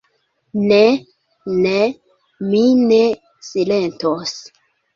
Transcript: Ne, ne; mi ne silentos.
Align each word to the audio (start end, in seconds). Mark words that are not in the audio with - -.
Ne, 0.69 0.77
ne; 1.67 1.75
mi 2.55 2.65
ne 2.87 2.99
silentos. 3.51 4.37